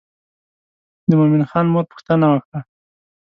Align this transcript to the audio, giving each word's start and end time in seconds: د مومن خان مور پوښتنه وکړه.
د 1.09 1.11
مومن 1.19 1.43
خان 1.49 1.65
مور 1.73 1.85
پوښتنه 1.91 2.25
وکړه. 2.29 2.59